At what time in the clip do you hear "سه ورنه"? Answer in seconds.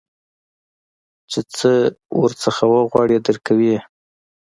1.57-2.65